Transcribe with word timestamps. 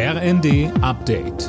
RND 0.00 0.70
Update. 0.80 1.48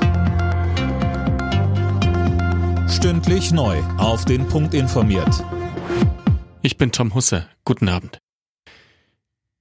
Stündlich 2.90 3.52
neu. 3.52 3.78
Auf 4.00 4.26
den 4.26 4.48
Punkt 4.48 4.74
informiert. 4.74 5.46
Ich 6.64 6.76
bin 6.76 6.92
Tom 6.92 7.14
Husse. 7.14 7.46
Guten 7.64 7.90
Abend. 7.90 8.18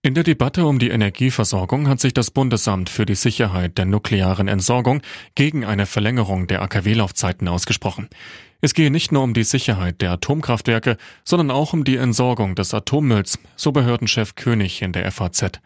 In 0.01 0.15
der 0.15 0.25
Debatte 0.25 0.65
um 0.65 0.79
die 0.79 0.89
Energieversorgung 0.89 1.87
hat 1.87 2.01
sich 2.01 2.15
das 2.15 2.31
Bundesamt 2.31 2.89
für 2.89 3.05
die 3.05 3.15
Sicherheit 3.15 3.77
der 3.77 3.85
nuklearen 3.85 4.49
Entsorgung 4.49 5.03
gegen 5.35 5.67
eine 5.67 5.85
Verlängerung 5.85 6.47
der 6.47 6.63
AKW-Laufzeiten 6.63 7.47
ausgesprochen. 7.47 8.09
Es 8.63 8.73
gehe 8.73 8.91
nicht 8.91 9.13
nur 9.13 9.23
um 9.23 9.35
die 9.35 9.45
Sicherheit 9.45 10.01
der 10.01 10.13
Atomkraftwerke, 10.13 10.97
sondern 11.27 11.51
auch 11.51 11.75
um 11.75 11.85
die 11.85 11.97
Entsorgung 11.97 12.55
des 12.55 12.73
Atommülls, 12.73 13.39
so 13.55 13.71
Behördenchef 13.71 14.35
König 14.35 14.81
in 14.81 14.95
der 14.95 15.13
FAZ. 15.13 15.61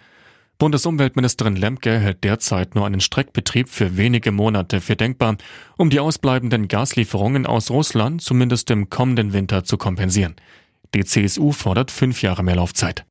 Bundesumweltministerin 0.58 1.56
Lemke 1.56 1.98
hält 1.98 2.22
derzeit 2.24 2.74
nur 2.74 2.86
einen 2.86 3.00
Streckbetrieb 3.00 3.68
für 3.68 3.96
wenige 3.96 4.32
Monate 4.32 4.80
für 4.80 4.96
denkbar, 4.96 5.36
um 5.76 5.90
die 5.90 6.00
ausbleibenden 6.00 6.68
Gaslieferungen 6.68 7.46
aus 7.46 7.70
Russland 7.70 8.22
zumindest 8.22 8.70
im 8.70 8.88
kommenden 8.90 9.32
Winter 9.32 9.64
zu 9.64 9.76
kompensieren. 9.76 10.36
Die 10.94 11.04
CSU 11.04 11.52
fordert 11.52 11.90
fünf 11.90 12.22
Jahre 12.22 12.42
mehr 12.42 12.56
Laufzeit. 12.56 13.04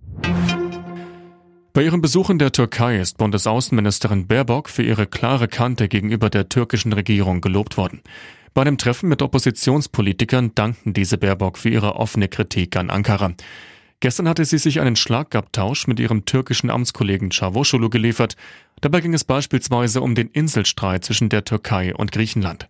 Bei 1.74 1.84
ihrem 1.84 2.02
Besuch 2.02 2.30
in 2.30 2.38
der 2.38 2.52
Türkei 2.52 3.00
ist 3.00 3.18
Bundesaußenministerin 3.18 4.28
Baerbock 4.28 4.70
für 4.70 4.84
ihre 4.84 5.08
klare 5.08 5.48
Kante 5.48 5.88
gegenüber 5.88 6.30
der 6.30 6.50
türkischen 6.50 6.92
Regierung 6.92 7.40
gelobt 7.40 7.78
worden. 7.78 8.02
Bei 8.54 8.66
dem 8.66 8.78
Treffen 8.78 9.08
mit 9.08 9.22
Oppositionspolitikern 9.22 10.54
dankten 10.54 10.92
diese 10.92 11.18
Baerbock 11.18 11.58
für 11.58 11.70
ihre 11.70 11.96
offene 11.96 12.28
Kritik 12.28 12.76
an 12.76 12.90
Ankara. 12.90 13.34
Gestern 14.02 14.28
hatte 14.28 14.46
sie 14.46 14.58
sich 14.58 14.80
einen 14.80 14.96
Schlagabtausch 14.96 15.88
mit 15.88 16.00
ihrem 16.00 16.26
türkischen 16.26 16.72
Amtskollegen 16.72 17.30
Çavuşoğlu 17.30 17.90
geliefert. 17.92 18.36
Dabei 18.82 19.00
ging 19.00 19.14
es 19.14 19.24
beispielsweise 19.24 20.02
um 20.02 20.16
den 20.16 20.28
Inselstreit 20.34 21.06
zwischen 21.06 21.30
der 21.30 21.46
Türkei 21.46 21.94
und 21.94 22.12
Griechenland. 22.12 22.68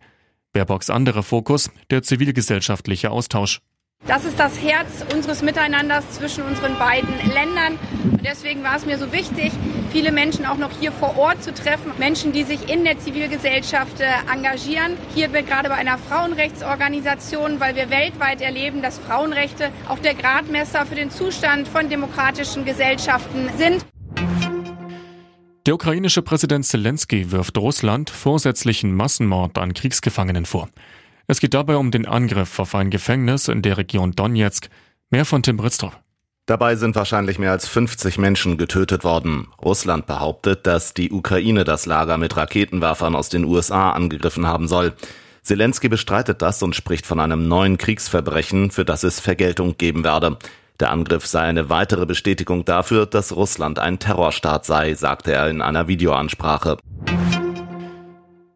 Baerbocks 0.52 0.90
anderer 0.90 1.24
Fokus, 1.24 1.70
der 1.90 2.04
zivilgesellschaftliche 2.04 3.12
Austausch. 3.12 3.62
Das 4.08 4.26
ist 4.26 4.40
das 4.40 4.60
Herz 4.60 5.06
unseres 5.14 5.44
Miteinanders 5.44 6.10
zwischen 6.12 6.44
unseren 6.44 6.78
beiden 6.80 7.14
Ländern. 7.32 7.78
Und 8.04 8.26
deswegen 8.26 8.64
war 8.64 8.76
es 8.76 8.86
mir 8.86 8.98
so 8.98 9.12
wichtig, 9.14 9.52
viele 9.92 10.12
Menschen 10.12 10.46
auch 10.46 10.58
noch 10.58 10.72
hier 10.80 10.92
vor 10.92 11.18
Ort 11.18 11.44
zu 11.44 11.54
treffen. 11.54 11.92
Menschen, 12.00 12.32
die 12.32 12.44
sich 12.44 12.68
in 12.68 12.84
der 12.84 12.98
Zivilgesellschaft 12.98 14.00
äh, 14.00 14.06
engagieren. 14.34 14.98
Hier 15.14 15.28
gerade 15.28 15.70
bei 15.70 15.76
einer 15.76 16.00
Frauenrechtsorganisation, 16.00 17.60
weil 17.60 17.76
wir 17.76 17.92
weltweit 17.92 18.42
erleben, 18.42 18.82
dass 18.82 18.98
Frauenrechte 18.98 19.70
auch 19.88 20.00
der 20.00 20.16
Gradmesser 20.16 20.86
für 20.88 20.96
den 20.96 21.12
Zustand 21.12 21.68
von 21.68 21.88
demokratischen 21.88 22.66
Gesellschaften 22.66 23.50
sind. 23.58 23.86
Der 25.68 25.76
ukrainische 25.76 26.24
Präsident 26.24 26.66
Zelensky 26.66 27.32
wirft 27.32 27.56
Russland 27.56 28.10
vorsätzlichen 28.10 28.96
Massenmord 28.96 29.60
an 29.60 29.76
Kriegsgefangenen 29.76 30.48
vor. 30.48 30.70
Es 31.32 31.40
geht 31.40 31.54
dabei 31.54 31.78
um 31.78 31.92
den 31.92 32.06
Angriff 32.06 32.60
auf 32.60 32.76
ein 32.76 32.90
Gefängnis 32.90 33.48
in 33.48 33.62
der 33.62 33.78
Region 33.78 34.12
Donetsk. 34.12 34.68
Mehr 35.12 35.24
von 35.24 35.42
Tim 35.42 35.56
Britztrup. 35.56 35.98
Dabei 36.46 36.76
sind 36.76 36.94
wahrscheinlich 36.98 37.40
mehr 37.40 37.52
als 37.52 37.70
50 37.70 38.18
Menschen 38.18 38.58
getötet 38.58 39.06
worden. 39.06 39.48
Russland 39.64 40.08
behauptet, 40.08 40.68
dass 40.68 40.94
die 40.94 41.10
Ukraine 41.10 41.64
das 41.64 41.86
Lager 41.86 42.18
mit 42.18 42.36
Raketenwerfern 42.36 43.16
aus 43.16 43.30
den 43.30 43.46
USA 43.46 43.92
angegriffen 43.92 44.46
haben 44.46 44.68
soll. 44.68 44.92
Zelensky 45.42 45.88
bestreitet 45.88 46.42
das 46.42 46.62
und 46.64 46.76
spricht 46.76 47.06
von 47.06 47.22
einem 47.22 47.48
neuen 47.48 47.78
Kriegsverbrechen, 47.78 48.70
für 48.70 48.84
das 48.84 49.04
es 49.04 49.22
Vergeltung 49.22 49.78
geben 49.78 50.04
werde. 50.04 50.38
Der 50.82 50.92
Angriff 50.92 51.26
sei 51.26 51.44
eine 51.44 51.70
weitere 51.70 52.06
Bestätigung 52.06 52.66
dafür, 52.66 53.06
dass 53.06 53.34
Russland 53.34 53.80
ein 53.80 54.00
Terrorstaat 54.00 54.66
sei, 54.66 54.96
sagte 54.96 55.32
er 55.32 55.50
in 55.50 55.62
einer 55.62 55.88
Videoansprache. 55.88 56.76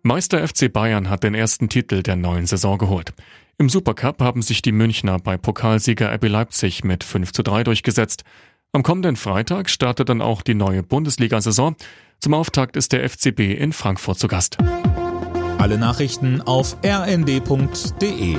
Meister 0.08 0.48
FC 0.48 0.72
Bayern 0.72 1.09
hat 1.09 1.23
den 1.23 1.34
ersten 1.34 1.67
Titel 1.67 2.03
der 2.03 2.16
neuen 2.16 2.45
Saison 2.45 2.78
geholt. 2.78 3.11
Im 3.58 3.70
Supercup 3.70 4.22
haben 4.22 4.44
sich 4.44 4.62
die 4.62 4.72
Münchner 4.72 5.17
bei 5.17 5.36
Pokalsieger 5.36 6.14
RB 6.14 6.28
Leipzig 6.28 6.84
mit 6.84 7.03
5 7.03 7.34
zu 7.34 7.41
3 7.41 7.63
durchgesetzt. 7.63 8.24
Am 8.72 8.84
kommenden 8.84 9.16
Freitag 9.16 9.68
startet 9.68 10.09
dann 10.09 10.22
auch 10.22 10.44
die 10.44 10.53
neue 10.53 10.84
Bundesliga-Saison. 10.84 11.75
Zum 12.19 12.35
Auftakt 12.35 12.78
ist 12.78 12.94
der 12.94 13.09
FCB 13.09 13.57
in 13.57 13.74
Frankfurt 13.74 14.19
zu 14.19 14.28
Gast. 14.28 14.59
Alle 15.57 15.79
Nachrichten 15.79 16.40
auf 16.40 16.78
rnd.de 16.85 18.38